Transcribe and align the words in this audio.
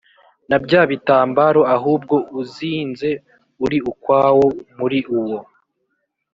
na 0.49 0.57
bya 0.63 0.81
bitambaro 0.91 1.61
ahubwo 1.75 2.15
uzinze 2.41 3.09
uri 3.65 3.77
ukwawo 3.91 4.45
muri 4.77 4.99
uwo 5.17 5.37